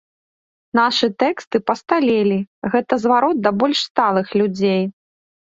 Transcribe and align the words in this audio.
Нашы 0.79 1.09
тэксты 1.23 1.57
пасталелі, 1.69 2.39
гэта 2.77 2.93
зварот 3.05 3.37
да 3.45 3.51
больш 3.59 3.79
сталых 3.89 4.27
людзей. 4.43 4.83